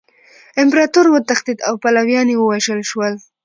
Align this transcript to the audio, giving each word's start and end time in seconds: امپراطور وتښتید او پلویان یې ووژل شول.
امپراطور 0.63 1.05
وتښتید 1.09 1.57
او 1.67 1.73
پلویان 1.83 2.27
یې 2.31 2.37
ووژل 2.39 2.81
شول. 2.89 3.13